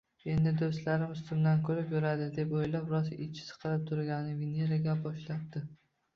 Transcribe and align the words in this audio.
“Endi 0.35 0.51
doʻstlarim 0.59 1.11
ustimdan 1.15 1.61
kulib 1.67 1.93
yuradi”, 1.97 2.31
deb 2.39 2.57
oʻylab 2.61 2.91
rosa 2.95 3.15
ichi 3.27 3.47
siqilib 3.51 3.85
turganida, 3.93 4.35
Venera 4.43 4.83
gap 4.91 5.07
boshlabdi: 5.07 5.65